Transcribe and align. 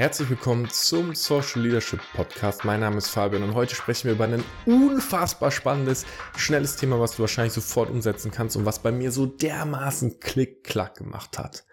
Herzlich 0.00 0.30
willkommen 0.30 0.66
zum 0.70 1.14
Social 1.14 1.60
Leadership 1.60 2.00
Podcast. 2.14 2.64
Mein 2.64 2.80
Name 2.80 2.96
ist 2.96 3.10
Fabian 3.10 3.42
und 3.42 3.52
heute 3.52 3.74
sprechen 3.74 4.06
wir 4.06 4.12
über 4.12 4.24
ein 4.24 4.42
unfassbar 4.64 5.50
spannendes, 5.50 6.06
schnelles 6.38 6.76
Thema, 6.76 6.98
was 6.98 7.16
du 7.16 7.18
wahrscheinlich 7.18 7.52
sofort 7.52 7.90
umsetzen 7.90 8.30
kannst 8.30 8.56
und 8.56 8.64
was 8.64 8.78
bei 8.78 8.92
mir 8.92 9.12
so 9.12 9.26
dermaßen 9.26 10.18
Klick-Klack 10.18 10.96
gemacht 10.96 11.38
hat. 11.38 11.66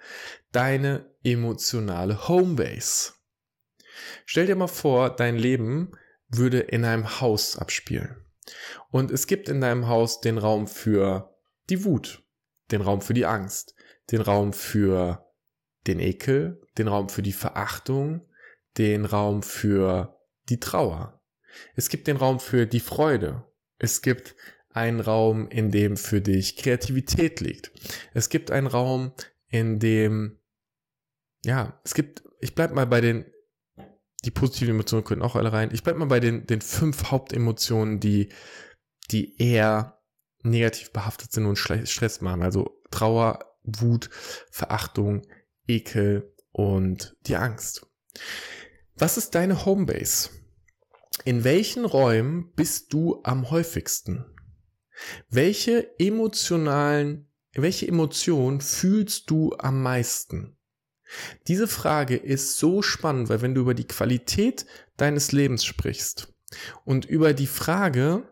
Deine 0.52 1.10
emotionale 1.24 2.28
Homebase. 2.28 3.14
Stell 4.26 4.48
dir 4.48 4.58
mal 4.58 4.68
vor, 4.68 5.10
dein 5.10 5.38
Leben 5.38 5.94
würde 6.28 6.60
in 6.60 6.84
einem 6.84 7.22
Haus 7.22 7.58
abspielen. 7.58 8.26
Und 8.92 9.10
es 9.10 9.28
gibt 9.28 9.48
in 9.48 9.62
deinem 9.62 9.88
Haus 9.88 10.20
den 10.20 10.38
Raum 10.38 10.68
für 10.68 11.34
die 11.70 11.86
Wut, 11.86 12.24
den 12.72 12.82
Raum 12.82 13.00
für 13.00 13.14
die 13.14 13.26
Angst, 13.26 13.74
den 14.12 14.20
Raum 14.20 14.52
für 14.52 15.27
den 15.88 16.00
Ekel, 16.00 16.62
den 16.78 16.88
Raum 16.88 17.10
für 17.10 17.22
die 17.22 17.34
Verachtung, 17.34 18.22
den 18.78 19.06
Raum 19.06 19.44
für 19.44 20.20
die 20.50 20.60
Trauer. 20.60 21.22
Es 21.76 21.90
gibt 21.90 22.08
den 22.08 22.18
Raum 22.18 22.40
für 22.40 22.68
die 22.68 22.80
Freude. 22.80 23.44
Es 23.80 24.02
gibt 24.02 24.36
einen 24.70 25.00
Raum, 25.00 25.50
in 25.50 25.72
dem 25.72 25.98
für 25.98 26.22
dich 26.22 26.56
Kreativität 26.56 27.40
liegt. 27.40 27.72
Es 28.14 28.30
gibt 28.30 28.52
einen 28.52 28.68
Raum, 28.68 29.12
in 29.50 29.80
dem, 29.80 30.40
ja, 31.44 31.80
es 31.84 31.94
gibt, 31.94 32.24
ich 32.40 32.54
bleib 32.54 32.74
mal 32.74 32.86
bei 32.86 33.02
den, 33.02 33.26
die 34.24 34.32
positiven 34.32 34.76
Emotionen 34.76 35.04
können 35.04 35.22
auch 35.22 35.36
alle 35.36 35.54
rein. 35.54 35.70
Ich 35.74 35.84
bleib 35.84 35.98
mal 35.98 36.06
bei 36.06 36.20
den, 36.20 36.46
den 36.46 36.62
fünf 36.62 37.12
Hauptemotionen, 37.12 38.00
die, 38.00 38.30
die 39.10 39.42
eher 39.42 40.00
negativ 40.44 40.92
behaftet 40.92 41.32
sind 41.32 41.46
und 41.46 41.56
Stress 41.56 42.22
machen. 42.22 42.44
Also 42.44 42.82
Trauer, 42.92 43.58
Wut, 43.64 44.10
Verachtung, 44.52 45.24
Ekel 45.68 46.34
und 46.52 47.16
die 47.28 47.36
Angst. 47.36 47.86
Was 48.96 49.18
ist 49.18 49.36
deine 49.36 49.66
Homebase? 49.66 50.30
In 51.26 51.44
welchen 51.44 51.86
Räumen 51.86 52.52
bist 52.56 52.94
du 52.94 53.22
am 53.24 53.52
häufigsten? 53.52 54.26
Welche 55.30 56.00
emotionalen, 56.00 57.30
welche 57.54 57.88
Emotion 57.88 58.62
fühlst 58.62 59.30
du 59.30 59.56
am 59.58 59.82
meisten? 59.82 60.58
Diese 61.48 61.68
Frage 61.68 62.16
ist 62.16 62.58
so 62.58 62.82
spannend, 62.82 63.30
weil 63.30 63.42
wenn 63.42 63.56
du 63.56 63.62
über 63.62 63.74
die 63.74 63.88
Qualität 63.88 64.66
deines 64.98 65.32
Lebens 65.32 65.64
sprichst 65.64 66.34
und 66.86 67.06
über 67.06 67.34
die 67.34 67.48
Frage, 67.48 68.28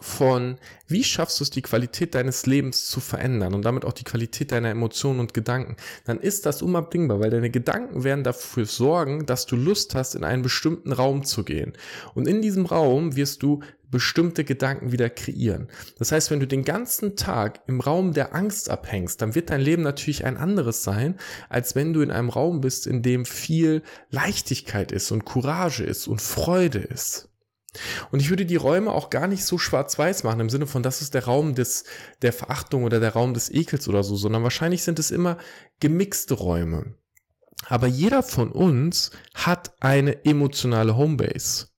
von, 0.00 0.58
wie 0.88 1.04
schaffst 1.04 1.40
du 1.40 1.44
es, 1.44 1.50
die 1.50 1.62
Qualität 1.62 2.14
deines 2.14 2.46
Lebens 2.46 2.86
zu 2.86 3.00
verändern 3.00 3.54
und 3.54 3.64
damit 3.64 3.84
auch 3.84 3.92
die 3.92 4.04
Qualität 4.04 4.52
deiner 4.52 4.70
Emotionen 4.70 5.20
und 5.20 5.34
Gedanken, 5.34 5.76
dann 6.04 6.20
ist 6.20 6.46
das 6.46 6.62
unabdingbar, 6.62 7.20
weil 7.20 7.30
deine 7.30 7.50
Gedanken 7.50 8.04
werden 8.04 8.24
dafür 8.24 8.66
sorgen, 8.66 9.26
dass 9.26 9.46
du 9.46 9.56
Lust 9.56 9.94
hast, 9.94 10.14
in 10.14 10.24
einen 10.24 10.42
bestimmten 10.42 10.92
Raum 10.92 11.24
zu 11.24 11.44
gehen. 11.44 11.72
Und 12.14 12.28
in 12.28 12.42
diesem 12.42 12.66
Raum 12.66 13.16
wirst 13.16 13.42
du 13.42 13.60
bestimmte 13.90 14.44
Gedanken 14.44 14.92
wieder 14.92 15.08
kreieren. 15.08 15.68
Das 15.98 16.12
heißt, 16.12 16.30
wenn 16.30 16.40
du 16.40 16.46
den 16.46 16.64
ganzen 16.64 17.16
Tag 17.16 17.60
im 17.66 17.80
Raum 17.80 18.12
der 18.12 18.34
Angst 18.34 18.68
abhängst, 18.68 19.22
dann 19.22 19.34
wird 19.34 19.50
dein 19.50 19.60
Leben 19.60 19.82
natürlich 19.82 20.24
ein 20.24 20.36
anderes 20.36 20.82
sein, 20.82 21.16
als 21.48 21.74
wenn 21.74 21.92
du 21.92 22.00
in 22.00 22.10
einem 22.10 22.28
Raum 22.28 22.60
bist, 22.60 22.86
in 22.86 23.02
dem 23.02 23.24
viel 23.24 23.82
Leichtigkeit 24.10 24.92
ist 24.92 25.12
und 25.12 25.24
Courage 25.24 25.84
ist 25.84 26.08
und 26.08 26.20
Freude 26.20 26.80
ist. 26.80 27.28
Und 28.10 28.20
ich 28.20 28.30
würde 28.30 28.46
die 28.46 28.56
Räume 28.56 28.92
auch 28.92 29.10
gar 29.10 29.26
nicht 29.26 29.44
so 29.44 29.58
schwarz-weiß 29.58 30.24
machen, 30.24 30.40
im 30.40 30.50
Sinne 30.50 30.66
von, 30.66 30.82
das 30.82 31.02
ist 31.02 31.14
der 31.14 31.24
Raum 31.24 31.54
des, 31.54 31.84
der 32.22 32.32
Verachtung 32.32 32.84
oder 32.84 33.00
der 33.00 33.12
Raum 33.12 33.34
des 33.34 33.50
Ekels 33.50 33.88
oder 33.88 34.02
so, 34.02 34.16
sondern 34.16 34.42
wahrscheinlich 34.42 34.82
sind 34.82 34.98
es 34.98 35.10
immer 35.10 35.38
gemixte 35.80 36.34
Räume. 36.34 36.94
Aber 37.68 37.86
jeder 37.86 38.22
von 38.22 38.52
uns 38.52 39.10
hat 39.34 39.74
eine 39.80 40.24
emotionale 40.24 40.96
Homebase. 40.96 41.68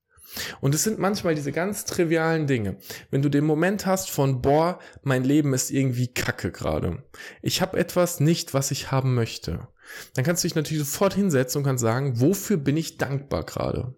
Und 0.61 0.75
es 0.75 0.85
sind 0.85 0.99
manchmal 0.99 1.35
diese 1.35 1.53
ganz 1.53 1.85
trivialen 1.85 2.47
Dinge. 2.47 2.79
Wenn 3.11 3.23
du 3.23 3.29
den 3.29 3.45
Moment 3.45 3.87
hast 3.87 4.11
von, 4.11 4.43
boah, 4.43 4.79
mein 5.03 5.25
Leben 5.25 5.55
ist 5.55 5.71
irgendwie 5.71 6.09
kacke 6.09 6.53
gerade. 6.53 7.03
Ich 7.43 7.61
habe 7.63 7.79
etwas 7.79 8.21
nicht, 8.21 8.55
was 8.55 8.71
ich 8.71 8.91
haben 8.91 9.15
möchte. 9.15 9.69
Dann 10.15 10.25
kannst 10.25 10.45
du 10.45 10.49
dich 10.49 10.55
natürlich 10.55 10.85
sofort 10.85 11.15
hinsetzen 11.15 11.61
und 11.61 11.65
kannst 11.65 11.83
sagen, 11.83 12.21
wofür 12.21 12.59
bin 12.59 12.77
ich 12.77 12.99
dankbar 12.99 13.45
gerade? 13.45 13.95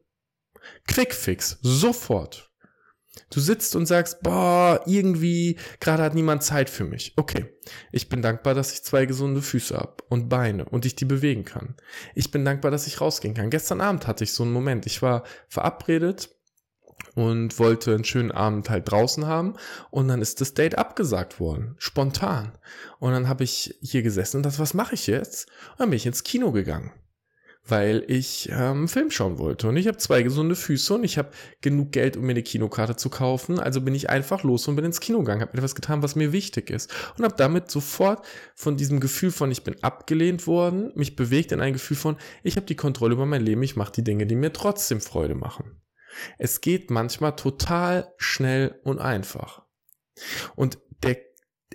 Quickfix, 0.87 1.59
sofort. 1.63 2.51
Du 3.31 3.41
sitzt 3.41 3.77
und 3.77 3.87
sagst, 3.87 4.23
boah, 4.23 4.81
irgendwie, 4.87 5.59
gerade 5.81 6.03
hat 6.03 6.15
niemand 6.15 6.43
Zeit 6.43 6.71
für 6.71 6.85
mich. 6.85 7.15
Okay, 7.17 7.47
ich 7.93 8.09
bin 8.09 8.23
dankbar, 8.23 8.55
dass 8.55 8.73
ich 8.73 8.83
zwei 8.83 9.07
gesunde 9.07 9.43
Füße 9.43 9.77
habe 9.77 9.97
und 10.09 10.29
Beine 10.29 10.65
und 10.65 10.87
ich 10.87 10.97
die 10.97 11.05
bewegen 11.05 11.45
kann. 11.45 11.77
Ich 12.15 12.31
bin 12.31 12.45
dankbar, 12.45 12.71
dass 12.71 12.87
ich 12.87 13.01
rausgehen 13.01 13.35
kann. 13.35 13.51
Gestern 13.51 13.81
Abend 13.81 14.07
hatte 14.07 14.25
ich 14.25 14.33
so 14.33 14.43
einen 14.43 14.53
Moment. 14.53 14.87
Ich 14.87 15.03
war 15.03 15.25
verabredet 15.49 16.37
und 17.15 17.59
wollte 17.59 17.95
einen 17.95 18.05
schönen 18.05 18.33
Abend 18.33 18.71
halt 18.71 18.91
draußen 18.91 19.27
haben 19.27 19.55
und 19.91 20.09
dann 20.09 20.23
ist 20.23 20.41
das 20.41 20.55
Date 20.55 20.79
abgesagt 20.79 21.41
worden, 21.41 21.75
spontan. 21.79 22.59
Und 22.99 23.13
dann 23.13 23.29
habe 23.29 23.45
ich 23.45 23.77
hier 23.81 24.03
gesessen 24.03 24.39
und 24.39 24.43
das, 24.45 24.59
was 24.59 24.75
mache 24.75 24.95
ich 24.95 25.07
jetzt? 25.07 25.49
Und 25.73 25.81
dann 25.81 25.91
bin 25.91 25.97
ich 25.97 26.07
ins 26.07 26.25
Kino 26.25 26.53
gegangen 26.53 26.93
weil 27.67 28.05
ich 28.09 28.49
ähm, 28.53 28.89
Film 28.89 29.11
schauen 29.11 29.39
wollte. 29.39 29.69
Und 29.69 29.77
ich 29.77 29.87
habe 29.87 29.99
zwei 29.99 30.23
gesunde 30.23 30.57
Füße 30.57 30.95
und 30.95 31.05
ich 31.05 31.19
habe 31.19 31.31
genug 31.61 31.93
Geld, 31.93 32.17
um 32.17 32.25
mir 32.25 32.33
eine 32.33 32.43
Kinokarte 32.43 32.97
zu 32.97 33.11
kaufen. 33.11 33.59
Also 33.59 33.81
bin 33.81 33.95
ich 33.95 34.11
einfach 34.11 34.43
los 34.43 34.67
und 34.67 34.77
bin 34.77 34.85
ins 34.85 35.01
Kino 35.01 35.19
gegangen, 35.19 35.43
habe 35.43 35.57
etwas 35.57 35.75
getan, 35.75 36.03
was 36.03 36.17
mir 36.17 36.33
wichtig 36.33 36.71
ist. 36.71 36.91
Und 37.17 37.25
habe 37.25 37.35
damit 37.37 37.71
sofort 37.71 38.27
von 38.55 38.77
diesem 38.77 39.01
Gefühl 39.01 39.31
von, 39.31 39.51
ich 39.51 39.63
bin 39.63 39.83
abgelehnt 39.83 40.47
worden, 40.47 40.93
mich 40.95 41.17
bewegt 41.17 41.53
in 41.53 41.61
ein 41.61 41.75
Gefühl 41.75 41.97
von, 41.97 42.17
ich 42.43 42.57
habe 42.57 42.67
die 42.67 42.77
Kontrolle 42.77 43.15
über 43.15 43.27
mein 43.27 43.43
Leben, 43.43 43.63
ich 43.63 43.77
mache 43.77 43.93
die 43.93 44.05
Dinge, 44.05 44.27
die 44.27 44.37
mir 44.37 44.53
trotzdem 44.53 45.01
Freude 45.01 45.35
machen. 45.35 45.81
Es 46.39 46.61
geht 46.61 46.91
manchmal 46.91 47.37
total 47.37 48.13
schnell 48.17 48.81
und 48.83 48.99
einfach. 48.99 49.63
Und 50.57 50.79
der, 51.03 51.19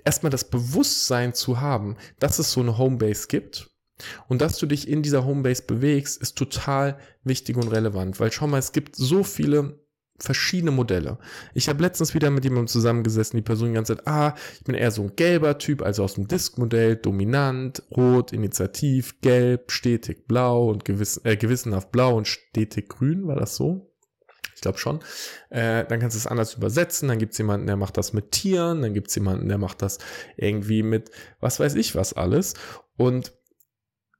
erstmal 0.04 0.30
das 0.30 0.50
Bewusstsein 0.50 1.32
zu 1.32 1.60
haben, 1.60 1.96
dass 2.18 2.38
es 2.38 2.52
so 2.52 2.60
eine 2.60 2.76
Homebase 2.76 3.28
gibt 3.28 3.70
und 4.28 4.40
dass 4.40 4.58
du 4.58 4.66
dich 4.66 4.88
in 4.88 5.02
dieser 5.02 5.24
Homebase 5.24 5.62
bewegst, 5.66 6.20
ist 6.20 6.36
total 6.36 6.98
wichtig 7.24 7.56
und 7.56 7.68
relevant, 7.68 8.20
weil 8.20 8.32
schau 8.32 8.46
mal, 8.46 8.58
es 8.58 8.72
gibt 8.72 8.96
so 8.96 9.22
viele 9.22 9.80
verschiedene 10.18 10.70
Modelle. 10.70 11.18
Ich 11.54 11.68
habe 11.68 11.82
letztens 11.82 12.14
wieder 12.14 12.30
mit 12.30 12.44
jemandem 12.44 12.68
zusammengesessen, 12.68 13.36
die 13.36 13.42
Person 13.42 13.68
die 13.68 13.74
ganze 13.74 13.96
Zeit, 13.96 14.06
ah, 14.06 14.34
ich 14.58 14.64
bin 14.64 14.74
eher 14.74 14.90
so 14.90 15.02
ein 15.02 15.16
gelber 15.16 15.58
Typ, 15.58 15.82
also 15.82 16.04
aus 16.04 16.14
dem 16.14 16.26
Disk-Modell, 16.26 16.96
dominant, 16.96 17.82
rot, 17.90 18.32
initiativ, 18.32 19.20
gelb, 19.20 19.70
stetig 19.70 20.26
blau 20.26 20.70
und 20.70 20.84
gewiss, 20.84 21.20
äh, 21.24 21.36
gewissenhaft 21.36 21.92
blau 21.92 22.16
und 22.16 22.26
stetig 22.26 22.88
grün, 22.88 23.26
war 23.26 23.36
das 23.36 23.56
so? 23.56 23.92
Ich 24.54 24.62
glaube 24.62 24.78
schon. 24.78 25.00
Äh, 25.50 25.84
dann 25.84 26.00
kannst 26.00 26.16
du 26.16 26.18
es 26.18 26.26
anders 26.26 26.54
übersetzen. 26.54 27.08
Dann 27.08 27.18
gibt 27.18 27.32
es 27.32 27.38
jemanden, 27.38 27.66
der 27.66 27.76
macht 27.76 27.98
das 27.98 28.14
mit 28.14 28.30
Tieren. 28.30 28.80
Dann 28.80 28.94
gibt 28.94 29.08
es 29.08 29.14
jemanden, 29.14 29.48
der 29.48 29.58
macht 29.58 29.82
das 29.82 29.98
irgendwie 30.38 30.82
mit 30.82 31.10
was 31.40 31.60
weiß 31.60 31.74
ich 31.74 31.94
was 31.94 32.14
alles. 32.14 32.54
Und 32.96 33.34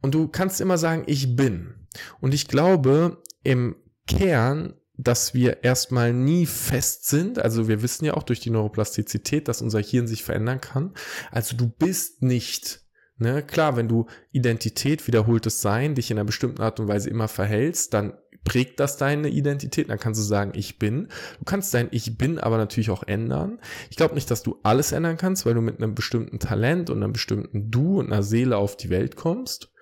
und 0.03 0.15
du 0.15 0.29
kannst 0.29 0.61
immer 0.61 0.79
sagen, 0.79 1.05
ich 1.07 1.37
bin. 1.37 1.75
Und 2.21 2.35
ich 2.35 2.49
glaube 2.49 3.23
im 3.43 3.77
Kern, 4.07 4.75
dass 4.99 5.35
wir 5.35 5.63
erstmal 5.63 6.13
nie 6.13 6.47
fest 6.47 7.07
sind. 7.07 7.39
Also 7.39 7.69
wir 7.69 7.83
wissen 7.83 8.05
ja 8.05 8.15
auch 8.15 8.23
durch 8.23 8.41
die 8.41 8.51
Neuroplastizität, 8.51 9.49
dass 9.49 9.63
unser 9.63 9.81
Hirn 9.81 10.07
sich 10.07 10.25
verändern 10.25 10.61
kann. 10.61 10.95
Also 11.31 11.57
du 11.57 11.69
bist 11.69 12.23
nicht 12.23 12.87
Ne, 13.19 13.43
klar, 13.43 13.77
wenn 13.77 13.89
du 13.89 14.05
Identität, 14.31 15.07
wiederholtes 15.07 15.63
Sein, 15.63 15.95
dich 15.95 16.11
in 16.11 16.19
einer 16.19 16.27
bestimmten 16.27 16.61
Art 16.61 16.81
und 16.81 16.89
Weise 16.89 17.09
immer 17.09 17.29
verhältst, 17.29 17.95
dann 17.95 18.13
prägt 18.45 18.79
das 18.79 18.99
deine 18.99 19.29
Identität. 19.29 19.89
Dann 19.89 19.99
kannst 19.99 20.21
du 20.21 20.25
sagen, 20.25 20.53
ich 20.55 20.79
bin. 20.79 21.09
Du 21.39 21.45
kannst 21.47 21.73
dein 21.73 21.89
Ich 21.93 22.19
bin 22.19 22.39
aber 22.39 22.59
natürlich 22.59 22.91
auch 22.91 23.03
ändern. 23.03 23.59
Ich 23.91 23.97
glaube 23.97 24.15
nicht, 24.15 24.31
dass 24.31 24.43
du 24.43 24.59
alles 24.63 24.93
ändern 24.93 25.17
kannst, 25.17 25.47
weil 25.47 25.55
du 25.55 25.63
mit 25.63 25.79
einem 25.79 25.95
bestimmten 25.95 26.39
Talent 26.39 26.91
und 26.91 27.03
einem 27.03 27.15
bestimmten 27.15 27.71
Du 27.71 27.99
und 27.99 28.13
einer 28.13 28.23
Seele 28.23 28.59
auf 28.59 28.77
die 28.77 28.91
Welt 28.91 29.17
kommst. 29.17 29.73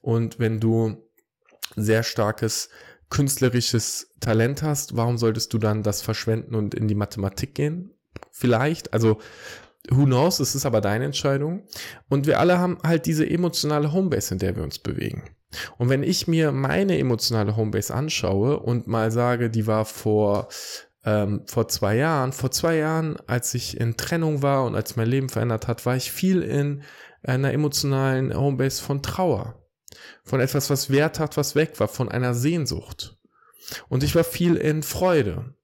Und 0.00 0.38
wenn 0.38 0.60
du 0.60 1.08
sehr 1.74 2.02
starkes 2.02 2.68
künstlerisches 3.10 4.12
Talent 4.20 4.62
hast, 4.62 4.96
warum 4.96 5.18
solltest 5.18 5.52
du 5.52 5.58
dann 5.58 5.82
das 5.82 6.02
verschwenden 6.02 6.54
und 6.54 6.74
in 6.74 6.88
die 6.88 6.94
Mathematik 6.94 7.54
gehen? 7.54 7.90
Vielleicht, 8.32 8.92
also 8.92 9.18
who 9.90 10.04
knows, 10.04 10.40
es 10.40 10.54
ist 10.54 10.66
aber 10.66 10.80
deine 10.80 11.04
Entscheidung. 11.04 11.64
Und 12.08 12.26
wir 12.26 12.40
alle 12.40 12.58
haben 12.58 12.78
halt 12.82 13.06
diese 13.06 13.28
emotionale 13.28 13.92
Homebase, 13.92 14.34
in 14.34 14.38
der 14.38 14.56
wir 14.56 14.62
uns 14.62 14.78
bewegen. 14.78 15.22
Und 15.78 15.88
wenn 15.88 16.02
ich 16.02 16.26
mir 16.26 16.52
meine 16.52 16.98
emotionale 16.98 17.56
Homebase 17.56 17.94
anschaue 17.94 18.58
und 18.58 18.86
mal 18.86 19.10
sage, 19.10 19.48
die 19.48 19.66
war 19.66 19.84
vor 19.84 20.48
ähm, 21.06 21.44
vor 21.46 21.68
zwei 21.68 21.96
Jahren, 21.96 22.32
vor 22.32 22.50
zwei 22.50 22.76
Jahren, 22.76 23.16
als 23.28 23.54
ich 23.54 23.80
in 23.80 23.96
Trennung 23.96 24.42
war 24.42 24.64
und 24.64 24.74
als 24.74 24.96
mein 24.96 25.08
Leben 25.08 25.28
verändert 25.28 25.68
hat, 25.68 25.86
war 25.86 25.96
ich 25.96 26.10
viel 26.10 26.42
in 26.42 26.82
einer 27.22 27.52
emotionalen 27.52 28.36
Homebase 28.36 28.82
von 28.82 29.02
Trauer. 29.02 29.62
Von 30.24 30.40
etwas, 30.40 30.68
was 30.68 30.90
Wert 30.90 31.20
hat, 31.20 31.36
was 31.36 31.54
weg 31.54 31.78
war, 31.78 31.88
von 31.88 32.08
einer 32.10 32.34
Sehnsucht. 32.34 33.16
Und 33.88 34.02
ich 34.02 34.14
war 34.16 34.24
viel 34.24 34.56
in 34.56 34.82
Freude. 34.82 35.54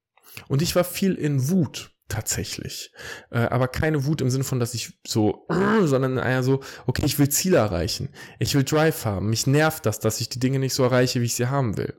Und 0.48 0.62
ich 0.62 0.74
war 0.76 0.84
viel 0.84 1.14
in 1.14 1.50
Wut. 1.50 1.90
tatsächlich. 2.08 2.92
Äh, 3.30 3.38
aber 3.38 3.68
keine 3.68 4.04
Wut 4.04 4.20
im 4.20 4.28
Sinne 4.28 4.44
von, 4.44 4.60
dass 4.60 4.74
ich 4.74 5.00
so, 5.06 5.46
sondern 5.84 6.18
eher 6.18 6.42
so, 6.42 6.60
okay, 6.86 7.06
ich 7.06 7.18
will 7.18 7.30
Ziele 7.30 7.56
erreichen. 7.56 8.10
Ich 8.38 8.54
will 8.54 8.64
Drive 8.64 9.06
haben. 9.06 9.30
Mich 9.30 9.46
nervt 9.46 9.86
das, 9.86 9.98
dass 9.98 10.20
ich 10.20 10.28
die 10.28 10.38
Dinge 10.38 10.58
nicht 10.58 10.74
so 10.74 10.82
erreiche, 10.82 11.20
wie 11.20 11.26
ich 11.26 11.34
sie 11.34 11.46
haben 11.46 11.78
will. 11.78 11.94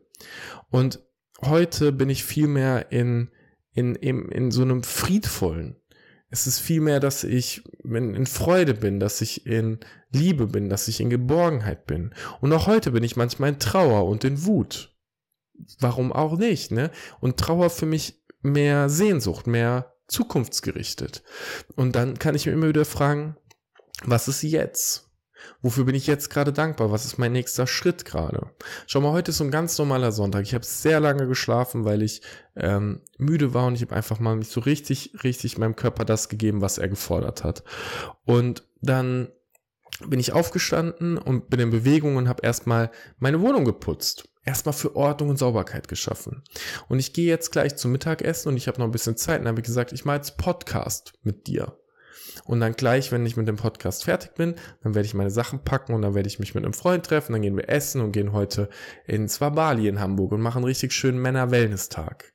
Und 0.69 1.01
heute 1.48 1.92
bin 1.92 2.10
ich 2.10 2.24
viel 2.24 2.48
mehr 2.48 2.92
in, 2.92 3.30
in, 3.74 3.95
in, 3.95 4.30
in 4.30 4.51
so 4.51 4.62
einem 4.62 4.84
friedvollen. 4.84 5.75
Es 6.30 6.48
ist 6.48 6.60
viel 6.60 6.81
mehr, 6.81 7.00
dass 7.00 7.24
ich 7.24 7.63
in 7.84 8.25
Freude 8.25 8.74
bin, 8.74 9.00
dass 9.00 9.22
ich 9.22 9.45
in 9.45 9.80
Liebe 10.12 10.48
bin, 10.48 10.68
dass 10.68 10.88
ich 10.88 11.00
in 11.00 11.12
Geborgenheit 11.12 11.86
bin. 11.86 12.13
Und 12.42 12.51
auch 12.54 12.66
heute 12.66 12.92
bin 12.92 13.04
ich 13.04 13.16
manchmal 13.16 13.50
in 13.50 13.60
Trauer 13.60 14.07
und 14.07 14.24
in 14.24 14.44
Wut. 14.45 14.95
Warum 15.80 16.12
auch 16.12 16.38
nicht, 16.38 16.72
ne? 16.72 16.90
Und 17.19 17.38
Trauer 17.38 17.69
für 17.69 17.86
mich 17.86 18.24
mehr 18.42 18.89
Sehnsucht, 18.89 19.46
mehr 19.46 19.94
zukunftsgerichtet. 20.07 21.24
Und 21.75 21.96
dann 21.96 22.18
kann 22.18 22.36
ich 22.36 22.46
mir 22.46 22.54
immer 22.54 22.68
wieder 22.68 22.86
fragen, 22.86 23.38
was 24.04 24.28
ist 24.28 24.42
jetzt? 24.42 25.02
Wofür 25.62 25.86
bin 25.86 25.95
ich 25.95 26.07
jetzt 26.07 26.30
gerade 26.30 26.54
dankbar? 26.54 26.92
Was 26.92 27.06
ist 27.06 27.18
mein 27.18 27.31
nächster 27.31 27.68
Schritt 27.68 28.06
gerade? 28.06 28.51
Schau 28.88 29.01
mal, 29.01 29.12
heute 29.12 29.31
ist 29.31 29.38
so 29.38 29.44
ein 29.44 29.51
ganz 29.51 29.78
normaler 29.78 30.12
Sonntag. 30.12 30.44
Ich 30.44 30.54
habe 30.54 30.66
sehr 30.66 31.00
lange 31.00 31.28
geschlafen, 31.28 31.86
weil 31.86 32.01
ich 32.01 32.22
ähm, 32.56 33.01
müde 33.18 33.54
war 33.54 33.68
und 33.68 33.75
ich 33.75 33.81
habe 33.81 33.95
einfach 33.95 34.19
mal 34.19 34.36
mich 34.36 34.50
so 34.50 34.62
richtig, 34.62 35.24
richtig 35.24 35.57
meinem 35.57 35.75
Körper 35.75 36.06
das 36.06 36.30
gegeben, 36.30 36.62
was 36.62 36.78
er 36.78 36.90
gefordert 36.90 37.44
hat. 37.44 37.63
Und 38.25 38.63
dann 38.81 39.30
bin 40.07 40.19
ich 40.19 40.34
aufgestanden 40.34 41.18
und 41.18 41.50
bin 41.50 41.60
in 41.60 41.69
Bewegung 41.69 42.16
und 42.16 42.28
habe 42.28 42.44
erstmal 42.44 42.92
meine 43.19 43.42
Wohnung 43.42 43.66
geputzt. 43.66 44.30
Erstmal 44.46 44.74
für 44.74 44.96
Ordnung 44.96 45.30
und 45.30 45.38
Sauberkeit 45.38 45.88
geschaffen. 45.88 46.44
Und 46.89 47.00
ich 47.00 47.13
gehe 47.13 47.28
jetzt 47.28 47.51
gleich 47.51 47.78
zum 47.78 47.94
Mittagessen 47.94 48.50
und 48.50 48.57
ich 48.57 48.68
habe 48.68 48.80
noch 48.80 48.86
ein 48.86 48.92
bisschen 48.92 49.16
Zeit 49.16 49.39
und 49.39 49.48
habe 49.48 49.62
gesagt, 49.62 49.94
ich 49.94 50.04
mache 50.04 50.18
jetzt 50.18 50.38
Podcast 50.38 51.13
mit 51.24 51.48
dir. 51.48 51.78
Und 52.45 52.60
dann 52.60 52.74
gleich, 52.74 53.12
wenn 53.12 53.25
ich 53.25 53.38
mit 53.38 53.48
dem 53.48 53.56
Podcast 53.56 54.04
fertig 54.04 54.33
bin, 54.36 54.56
dann 54.83 54.95
werde 54.95 55.06
ich 55.06 55.13
meine 55.13 55.30
Sachen 55.30 55.63
packen 55.63 55.94
und 55.94 56.01
dann 56.01 56.15
werde 56.15 56.27
ich 56.27 56.39
mich 56.39 56.56
mit 56.56 56.63
einem 56.63 56.74
Freund 56.74 57.06
treffen, 57.06 57.33
dann 57.33 57.42
gehen 57.42 57.57
wir 57.57 57.69
essen 57.69 58.01
und 58.01 58.12
gehen 58.12 58.33
heute 58.33 58.69
ins 59.06 59.42
Wabali 59.42 59.88
in 59.88 60.00
Hamburg 60.00 60.31
und 60.31 60.42
machen 60.42 60.60
einen 60.60 60.65
richtig 60.65 60.94
schönen 60.94 61.21
Männer-Wellness-Tag. 61.21 62.33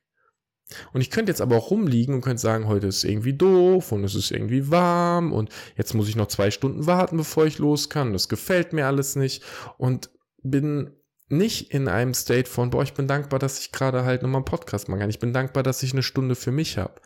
Und 0.93 1.01
ich 1.01 1.09
könnte 1.09 1.31
jetzt 1.31 1.41
aber 1.41 1.57
auch 1.57 1.71
rumliegen 1.71 2.13
und 2.13 2.21
könnte 2.21 2.41
sagen, 2.41 2.67
heute 2.67 2.87
ist 2.87 3.03
irgendwie 3.03 3.33
doof 3.33 3.91
und 3.91 4.03
es 4.03 4.13
ist 4.13 4.31
irgendwie 4.31 4.69
warm 4.69 5.33
und 5.33 5.49
jetzt 5.75 5.93
muss 5.93 6.07
ich 6.07 6.15
noch 6.15 6.27
zwei 6.27 6.51
Stunden 6.51 6.85
warten, 6.85 7.17
bevor 7.17 7.45
ich 7.45 7.57
los 7.57 7.89
kann. 7.89 8.13
Das 8.13 8.29
gefällt 8.29 8.71
mir 8.73 8.85
alles 8.85 9.15
nicht 9.15 9.43
und 9.77 10.11
bin 10.43 10.91
nicht 11.27 11.73
in 11.73 11.87
einem 11.87 12.13
State 12.13 12.49
von, 12.49 12.69
boah, 12.69 12.83
ich 12.83 12.93
bin 12.93 13.07
dankbar, 13.07 13.39
dass 13.39 13.59
ich 13.59 13.71
gerade 13.71 14.03
halt 14.03 14.21
nochmal 14.21 14.39
einen 14.39 14.45
Podcast 14.45 14.89
machen 14.89 14.99
kann. 14.99 15.09
Ich 15.09 15.19
bin 15.19 15.33
dankbar, 15.33 15.63
dass 15.63 15.83
ich 15.83 15.93
eine 15.93 16.03
Stunde 16.03 16.35
für 16.35 16.51
mich 16.51 16.77
habe. 16.77 17.01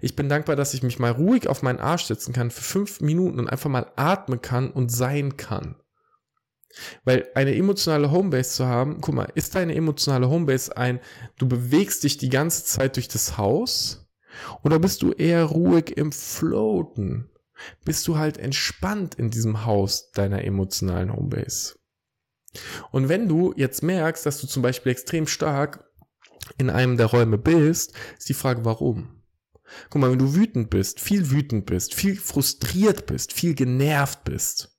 Ich 0.00 0.16
bin 0.16 0.28
dankbar, 0.28 0.56
dass 0.56 0.74
ich 0.74 0.82
mich 0.82 0.98
mal 0.98 1.12
ruhig 1.12 1.48
auf 1.48 1.62
meinen 1.62 1.80
Arsch 1.80 2.04
setzen 2.04 2.32
kann 2.32 2.50
für 2.50 2.62
fünf 2.62 3.00
Minuten 3.00 3.38
und 3.38 3.48
einfach 3.48 3.70
mal 3.70 3.90
atmen 3.96 4.40
kann 4.40 4.70
und 4.70 4.90
sein 4.90 5.36
kann. 5.36 5.76
Weil 7.04 7.28
eine 7.34 7.54
emotionale 7.54 8.10
Homebase 8.10 8.50
zu 8.50 8.66
haben, 8.66 9.00
guck 9.00 9.14
mal, 9.14 9.30
ist 9.34 9.54
deine 9.54 9.74
emotionale 9.74 10.28
Homebase 10.28 10.76
ein, 10.76 11.00
du 11.38 11.46
bewegst 11.46 12.02
dich 12.04 12.16
die 12.18 12.28
ganze 12.28 12.64
Zeit 12.64 12.96
durch 12.96 13.08
das 13.08 13.38
Haus 13.38 14.08
oder 14.62 14.78
bist 14.78 15.02
du 15.02 15.12
eher 15.12 15.44
ruhig 15.44 15.96
im 15.96 16.12
Floaten? 16.12 17.30
Bist 17.84 18.08
du 18.08 18.18
halt 18.18 18.38
entspannt 18.38 19.14
in 19.14 19.30
diesem 19.30 19.64
Haus 19.64 20.10
deiner 20.10 20.44
emotionalen 20.44 21.12
Homebase? 21.12 21.76
Und 22.90 23.08
wenn 23.08 23.28
du 23.28 23.52
jetzt 23.56 23.82
merkst, 23.82 24.26
dass 24.26 24.40
du 24.40 24.46
zum 24.46 24.62
Beispiel 24.62 24.92
extrem 24.92 25.26
stark 25.26 25.84
in 26.58 26.70
einem 26.70 26.96
der 26.96 27.06
Räume 27.06 27.38
bist, 27.38 27.94
ist 28.18 28.28
die 28.28 28.34
Frage, 28.34 28.64
warum? 28.64 29.13
Guck 29.90 30.00
mal, 30.00 30.10
wenn 30.10 30.18
du 30.18 30.34
wütend 30.34 30.70
bist, 30.70 31.00
viel 31.00 31.30
wütend 31.30 31.66
bist, 31.66 31.94
viel 31.94 32.16
frustriert 32.16 33.06
bist, 33.06 33.32
viel 33.32 33.54
genervt 33.54 34.24
bist, 34.24 34.78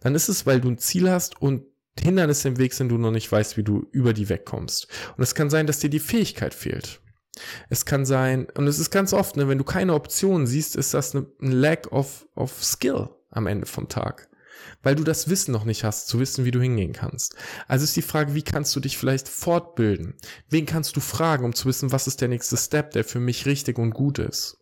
dann 0.00 0.14
ist 0.14 0.28
es, 0.28 0.46
weil 0.46 0.60
du 0.60 0.68
ein 0.68 0.78
Ziel 0.78 1.10
hast 1.10 1.40
und 1.40 1.64
Hindernisse 1.98 2.48
im 2.48 2.58
Weg 2.58 2.74
sind, 2.74 2.90
du 2.90 2.98
noch 2.98 3.10
nicht 3.10 3.30
weißt, 3.30 3.56
wie 3.56 3.64
du 3.64 3.88
über 3.90 4.12
die 4.12 4.28
wegkommst. 4.28 4.86
Und 5.16 5.22
es 5.22 5.34
kann 5.34 5.50
sein, 5.50 5.66
dass 5.66 5.80
dir 5.80 5.90
die 5.90 5.98
Fähigkeit 5.98 6.54
fehlt. 6.54 7.00
Es 7.68 7.84
kann 7.84 8.04
sein, 8.04 8.46
und 8.54 8.66
es 8.66 8.78
ist 8.78 8.90
ganz 8.90 9.12
oft, 9.12 9.36
ne, 9.36 9.48
wenn 9.48 9.58
du 9.58 9.64
keine 9.64 9.94
Option 9.94 10.46
siehst, 10.46 10.76
ist 10.76 10.94
das 10.94 11.14
ein 11.14 11.26
Lack 11.40 11.92
of, 11.92 12.26
of 12.34 12.62
Skill 12.62 13.10
am 13.30 13.46
Ende 13.46 13.66
vom 13.66 13.88
Tag 13.88 14.28
weil 14.82 14.94
du 14.94 15.04
das 15.04 15.28
Wissen 15.28 15.52
noch 15.52 15.64
nicht 15.64 15.84
hast, 15.84 16.08
zu 16.08 16.20
wissen, 16.20 16.44
wie 16.44 16.50
du 16.50 16.60
hingehen 16.60 16.92
kannst. 16.92 17.36
Also 17.66 17.84
ist 17.84 17.96
die 17.96 18.02
Frage, 18.02 18.34
wie 18.34 18.42
kannst 18.42 18.74
du 18.74 18.80
dich 18.80 18.98
vielleicht 18.98 19.28
fortbilden? 19.28 20.14
Wen 20.48 20.66
kannst 20.66 20.96
du 20.96 21.00
fragen, 21.00 21.44
um 21.44 21.54
zu 21.54 21.68
wissen, 21.68 21.92
was 21.92 22.06
ist 22.06 22.20
der 22.20 22.28
nächste 22.28 22.56
Step, 22.56 22.92
der 22.92 23.04
für 23.04 23.20
mich 23.20 23.46
richtig 23.46 23.78
und 23.78 23.90
gut 23.90 24.18
ist? 24.18 24.58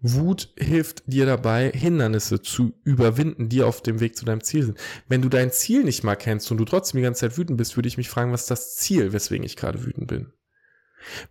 Wut 0.00 0.52
hilft 0.58 1.02
dir 1.06 1.26
dabei, 1.26 1.70
Hindernisse 1.70 2.42
zu 2.42 2.74
überwinden, 2.84 3.48
die 3.48 3.62
auf 3.62 3.82
dem 3.82 4.00
Weg 4.00 4.16
zu 4.16 4.24
deinem 4.24 4.42
Ziel 4.42 4.64
sind. 4.64 4.78
Wenn 5.08 5.22
du 5.22 5.28
dein 5.28 5.52
Ziel 5.52 5.84
nicht 5.84 6.04
mal 6.04 6.16
kennst 6.16 6.50
und 6.50 6.58
du 6.58 6.64
trotzdem 6.64 6.98
die 6.98 7.04
ganze 7.04 7.20
Zeit 7.20 7.38
wütend 7.38 7.56
bist, 7.56 7.76
würde 7.76 7.88
ich 7.88 7.96
mich 7.96 8.08
fragen, 8.08 8.32
was 8.32 8.42
ist 8.42 8.50
das 8.50 8.76
Ziel, 8.76 9.12
weswegen 9.12 9.46
ich 9.46 9.56
gerade 9.56 9.84
wütend 9.84 10.08
bin? 10.08 10.32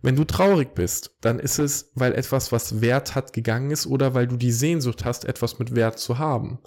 Wenn 0.02 0.16
du 0.16 0.24
traurig 0.24 0.74
bist, 0.74 1.14
dann 1.20 1.38
ist 1.38 1.58
es, 1.58 1.90
weil 1.94 2.14
etwas, 2.14 2.52
was 2.52 2.80
Wert 2.80 3.14
hat, 3.14 3.32
gegangen 3.32 3.70
ist 3.70 3.86
oder 3.86 4.14
weil 4.14 4.26
du 4.26 4.36
die 4.36 4.52
Sehnsucht 4.52 5.04
hast, 5.04 5.24
etwas 5.24 5.58
mit 5.58 5.74
Wert 5.74 5.98
zu 5.98 6.18
haben. 6.18 6.60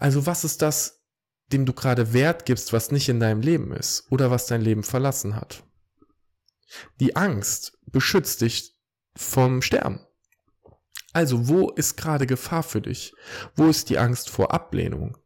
Also 0.00 0.24
was 0.24 0.44
ist 0.44 0.62
das, 0.62 1.02
dem 1.52 1.66
du 1.66 1.74
gerade 1.74 2.14
Wert 2.14 2.46
gibst, 2.46 2.72
was 2.72 2.90
nicht 2.90 3.08
in 3.10 3.20
deinem 3.20 3.42
Leben 3.42 3.72
ist 3.72 4.10
oder 4.10 4.30
was 4.30 4.46
dein 4.46 4.62
Leben 4.62 4.82
verlassen 4.82 5.36
hat? 5.36 5.62
Die 7.00 7.16
Angst 7.16 7.78
beschützt 7.86 8.40
dich 8.40 8.74
vom 9.14 9.60
Sterben. 9.60 10.00
Also 11.12 11.48
wo 11.48 11.68
ist 11.70 11.96
gerade 11.96 12.26
Gefahr 12.26 12.62
für 12.62 12.80
dich? 12.80 13.12
Wo 13.56 13.66
ist 13.66 13.90
die 13.90 13.98
Angst 13.98 14.30
vor 14.30 14.54
Ablehnung? 14.54 15.18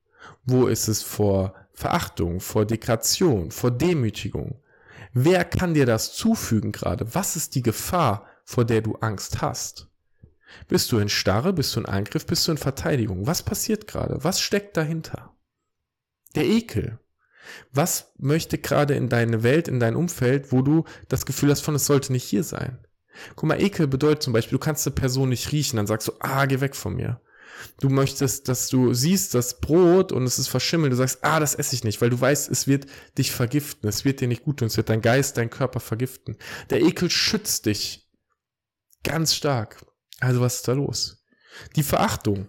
Wo 0.45 0.67
ist 0.67 0.89
es 0.89 1.03
vor 1.03 1.55
Verachtung, 1.73 2.41
vor 2.41 2.65
Degradation, 2.65 3.53
vor 3.53 3.71
Demütigung? 3.71 4.61
Wer 5.13 5.45
kann 5.45 5.75
dir 5.75 5.87
das 5.87 6.15
zufügen 6.15 6.73
gerade? 6.73 7.15
Was 7.15 7.37
ist 7.37 7.55
die 7.55 7.63
Gefahr, 7.63 8.27
vor 8.45 8.65
der 8.65 8.81
du 8.81 8.97
Angst 8.97 9.41
hast? 9.41 9.89
Bist 10.69 10.91
du 10.93 10.99
in 10.99 11.09
Starre? 11.09 11.53
Bist 11.53 11.75
du 11.75 11.81
in 11.81 11.87
Angriff? 11.87 12.27
Bist 12.27 12.47
du 12.47 12.53
in 12.53 12.59
Verteidigung? 12.59 13.27
Was 13.27 13.43
passiert 13.43 13.87
gerade? 13.87 14.23
Was 14.23 14.41
steckt 14.41 14.77
dahinter? 14.77 15.35
Der 16.35 16.45
Ekel. 16.45 16.99
Was 17.73 18.13
möchte 18.19 18.59
gerade 18.59 18.95
in 18.95 19.09
deine 19.09 19.43
Welt, 19.43 19.69
in 19.69 19.81
dein 19.81 19.97
Umfeld, 19.97 20.53
wo 20.53 20.63
du 20.63 20.85
das 21.09 21.27
Gefühl 21.27 21.51
hast 21.51 21.61
von, 21.61 21.75
es 21.75 21.87
sollte 21.87 22.13
nicht 22.13 22.25
hier 22.25 22.43
sein? 22.43 22.87
Guck 23.37 23.49
mal, 23.49 23.61
Ekel 23.61 23.87
bedeutet 23.87 24.23
zum 24.23 24.33
Beispiel, 24.33 24.59
du 24.59 24.65
kannst 24.65 24.87
eine 24.87 24.95
Person 24.95 25.29
nicht 25.29 25.53
riechen, 25.53 25.77
dann 25.77 25.87
sagst 25.87 26.09
du, 26.09 26.13
ah, 26.21 26.47
geh 26.47 26.61
weg 26.61 26.75
von 26.75 26.95
mir. 26.95 27.21
Du 27.81 27.89
möchtest, 27.89 28.49
dass 28.49 28.69
du 28.69 28.93
siehst 28.95 29.35
das 29.35 29.61
Brot 29.61 30.13
und 30.13 30.25
es 30.25 30.39
ist 30.39 30.49
verschimmelt, 30.49 30.93
du 30.93 30.97
sagst, 30.97 31.19
ah, 31.23 31.41
das 31.41 31.55
esse 31.55 31.75
ich 31.75 31.85
nicht, 31.85 32.01
weil 32.01 32.11
du 32.11 32.21
weißt, 32.21 32.51
es 32.51 32.67
wird 32.67 32.87
dich 33.17 33.31
vergiften, 33.31 33.89
es 33.89 34.05
wird 34.05 34.21
dir 34.21 34.29
nicht 34.29 34.45
gut 34.45 34.59
tun, 34.59 34.67
es 34.67 34.77
wird 34.77 34.89
dein 34.89 35.03
Geist, 35.03 35.37
dein 35.37 35.51
Körper 35.51 35.81
vergiften. 35.81 36.37
Der 36.71 36.83
Ekel 36.83 37.11
schützt 37.11 37.67
dich 37.67 38.11
ganz 39.03 39.35
stark. 39.35 39.85
Also 40.25 40.41
was 40.41 40.57
ist 40.57 40.69
da 40.69 40.73
los? 40.73 41.23
Die 41.77 41.83
Verachtung. 41.83 42.49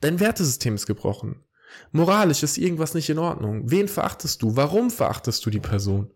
Dein 0.00 0.18
Wertesystem 0.18 0.74
ist 0.74 0.86
gebrochen. 0.86 1.44
Moralisch 1.92 2.42
ist 2.42 2.56
irgendwas 2.56 2.94
nicht 2.94 3.10
in 3.10 3.18
Ordnung. 3.18 3.70
Wen 3.70 3.86
verachtest 3.86 4.40
du? 4.40 4.56
Warum 4.56 4.90
verachtest 4.90 5.44
du 5.44 5.50
die 5.50 5.60
Person? 5.60 6.10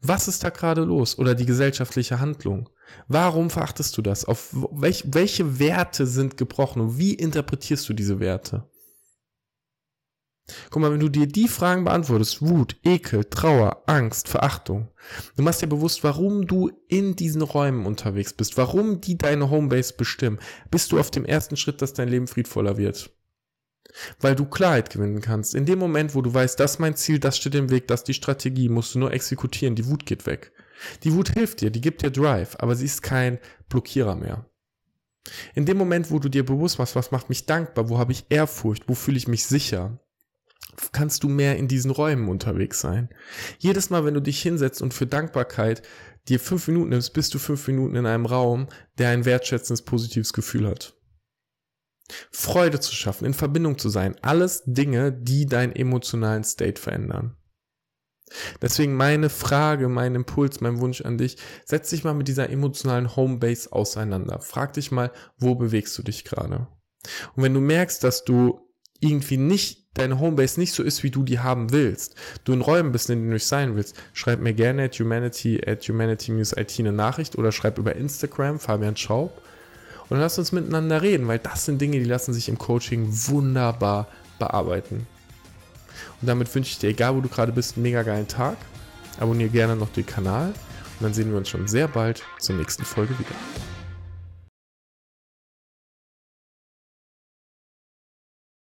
Was 0.00 0.28
ist 0.28 0.44
da 0.44 0.50
gerade 0.50 0.82
los? 0.82 1.18
Oder 1.18 1.34
die 1.34 1.44
gesellschaftliche 1.44 2.20
Handlung? 2.20 2.68
Warum 3.08 3.50
verachtest 3.50 3.96
du 3.96 4.02
das? 4.02 4.24
Auf 4.24 4.50
welch, 4.52 5.04
welche 5.08 5.58
Werte 5.58 6.06
sind 6.06 6.36
gebrochen 6.36 6.82
und 6.82 6.98
wie 6.98 7.14
interpretierst 7.14 7.88
du 7.88 7.92
diese 7.92 8.20
Werte? 8.20 8.70
Guck 10.70 10.82
mal, 10.82 10.90
wenn 10.90 11.00
du 11.00 11.08
dir 11.08 11.26
die 11.26 11.48
Fragen 11.48 11.84
beantwortest, 11.84 12.42
Wut, 12.42 12.76
Ekel, 12.82 13.24
Trauer, 13.24 13.84
Angst, 13.86 14.28
Verachtung, 14.28 14.88
du 15.36 15.42
machst 15.42 15.62
dir 15.62 15.68
bewusst, 15.68 16.02
warum 16.02 16.46
du 16.46 16.70
in 16.88 17.14
diesen 17.14 17.42
Räumen 17.42 17.86
unterwegs 17.86 18.32
bist, 18.32 18.56
warum 18.56 19.00
die 19.00 19.16
deine 19.16 19.50
Homebase 19.50 19.94
bestimmen, 19.96 20.40
bist 20.70 20.90
du 20.90 20.98
auf 20.98 21.10
dem 21.10 21.24
ersten 21.24 21.56
Schritt, 21.56 21.80
dass 21.80 21.94
dein 21.94 22.08
Leben 22.08 22.26
friedvoller 22.26 22.76
wird. 22.76 23.10
Weil 24.20 24.34
du 24.34 24.46
Klarheit 24.46 24.90
gewinnen 24.90 25.20
kannst. 25.20 25.54
In 25.54 25.66
dem 25.66 25.78
Moment, 25.78 26.14
wo 26.14 26.22
du 26.22 26.32
weißt, 26.32 26.58
das 26.58 26.72
ist 26.72 26.78
mein 26.78 26.96
Ziel, 26.96 27.18
das 27.18 27.36
steht 27.36 27.54
im 27.54 27.70
Weg, 27.70 27.88
das 27.88 28.00
ist 28.00 28.08
die 28.08 28.14
Strategie, 28.14 28.68
musst 28.68 28.94
du 28.94 28.98
nur 28.98 29.12
exekutieren, 29.12 29.74
die 29.74 29.86
Wut 29.86 30.06
geht 30.06 30.26
weg. 30.26 30.52
Die 31.04 31.12
Wut 31.12 31.28
hilft 31.28 31.60
dir, 31.60 31.70
die 31.70 31.80
gibt 31.80 32.02
dir 32.02 32.10
Drive, 32.10 32.56
aber 32.58 32.74
sie 32.74 32.86
ist 32.86 33.02
kein 33.02 33.38
Blockierer 33.68 34.16
mehr. 34.16 34.46
In 35.54 35.66
dem 35.66 35.76
Moment, 35.76 36.10
wo 36.10 36.18
du 36.18 36.28
dir 36.28 36.44
bewusst 36.44 36.78
machst, 36.78 36.96
was 36.96 37.12
macht 37.12 37.28
mich 37.28 37.46
dankbar, 37.46 37.88
wo 37.88 37.98
habe 37.98 38.12
ich 38.12 38.26
Ehrfurcht, 38.28 38.84
wo 38.88 38.94
fühle 38.94 39.18
ich 39.18 39.28
mich 39.28 39.46
sicher, 39.46 40.00
kannst 40.92 41.22
du 41.22 41.28
mehr 41.28 41.56
in 41.56 41.68
diesen 41.68 41.90
Räumen 41.90 42.28
unterwegs 42.28 42.80
sein. 42.80 43.08
Jedes 43.58 43.90
Mal, 43.90 44.04
wenn 44.04 44.14
du 44.14 44.20
dich 44.20 44.40
hinsetzt 44.40 44.82
und 44.82 44.94
für 44.94 45.06
Dankbarkeit 45.06 45.82
dir 46.28 46.38
fünf 46.38 46.68
Minuten 46.68 46.90
nimmst, 46.90 47.12
bist 47.14 47.34
du 47.34 47.38
fünf 47.38 47.66
Minuten 47.66 47.96
in 47.96 48.06
einem 48.06 48.26
Raum, 48.26 48.68
der 48.98 49.08
ein 49.08 49.24
wertschätzendes, 49.24 49.82
positives 49.82 50.32
Gefühl 50.32 50.68
hat. 50.68 50.94
Freude 52.30 52.80
zu 52.80 52.94
schaffen, 52.94 53.24
in 53.24 53.34
Verbindung 53.34 53.78
zu 53.78 53.88
sein, 53.88 54.16
alles 54.22 54.62
Dinge, 54.66 55.12
die 55.12 55.46
deinen 55.46 55.74
emotionalen 55.74 56.44
State 56.44 56.80
verändern. 56.80 57.36
Deswegen 58.60 58.94
meine 58.94 59.28
Frage, 59.28 59.88
mein 59.88 60.14
Impuls, 60.14 60.60
mein 60.60 60.80
Wunsch 60.80 61.02
an 61.02 61.18
dich, 61.18 61.36
setz 61.64 61.90
dich 61.90 62.04
mal 62.04 62.14
mit 62.14 62.28
dieser 62.28 62.50
emotionalen 62.50 63.14
Homebase 63.14 63.72
auseinander. 63.72 64.40
Frag 64.40 64.72
dich 64.74 64.90
mal, 64.90 65.12
wo 65.38 65.54
bewegst 65.54 65.96
du 65.98 66.02
dich 66.02 66.24
gerade? 66.24 66.68
Und 67.34 67.42
wenn 67.42 67.54
du 67.54 67.60
merkst, 67.60 68.02
dass 68.04 68.24
du 68.24 68.61
irgendwie 69.02 69.36
nicht, 69.36 69.82
deine 69.94 70.18
Homebase 70.18 70.58
nicht 70.58 70.72
so 70.72 70.82
ist, 70.82 71.02
wie 71.02 71.10
du 71.10 71.22
die 71.22 71.40
haben 71.40 71.72
willst, 71.72 72.14
du 72.44 72.52
in 72.52 72.60
Räumen 72.60 72.92
bist, 72.92 73.10
in 73.10 73.18
denen 73.18 73.28
du 73.28 73.34
nicht 73.34 73.46
sein 73.46 73.76
willst, 73.76 73.96
schreib 74.14 74.40
mir 74.40 74.54
gerne 74.54 74.84
at 74.84 74.98
humanity, 74.98 75.60
at 75.66 75.86
humanity-it 75.86 76.76
eine 76.78 76.92
Nachricht 76.92 77.36
oder 77.36 77.52
schreib 77.52 77.78
über 77.78 77.94
Instagram, 77.96 78.58
Fabian 78.58 78.96
Schaub. 78.96 79.42
Und 80.08 80.18
lass 80.18 80.38
uns 80.38 80.52
miteinander 80.52 81.02
reden, 81.02 81.26
weil 81.26 81.38
das 81.38 81.64
sind 81.64 81.80
Dinge, 81.80 81.98
die 81.98 82.04
lassen 82.04 82.32
sich 82.32 82.48
im 82.48 82.58
Coaching 82.58 83.08
wunderbar 83.10 84.08
bearbeiten. 84.38 85.06
Und 86.20 86.28
damit 86.28 86.54
wünsche 86.54 86.70
ich 86.70 86.78
dir, 86.78 86.90
egal 86.90 87.16
wo 87.16 87.20
du 87.20 87.28
gerade 87.28 87.52
bist, 87.52 87.76
einen 87.76 87.82
mega 87.82 88.02
geilen 88.02 88.28
Tag. 88.28 88.56
Abonniere 89.18 89.50
gerne 89.50 89.76
noch 89.76 89.90
den 89.90 90.06
Kanal 90.06 90.48
und 90.48 91.02
dann 91.02 91.14
sehen 91.14 91.30
wir 91.30 91.38
uns 91.38 91.48
schon 91.48 91.68
sehr 91.68 91.88
bald 91.88 92.22
zur 92.38 92.56
nächsten 92.56 92.84
Folge 92.84 93.18
wieder. 93.18 93.61